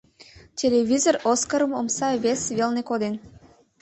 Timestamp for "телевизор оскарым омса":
0.61-2.09